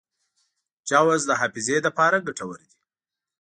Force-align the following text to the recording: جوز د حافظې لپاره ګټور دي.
جوز 0.89 1.21
د 1.25 1.31
حافظې 1.39 1.77
لپاره 1.87 2.23
ګټور 2.27 2.55
دي. 2.69 2.75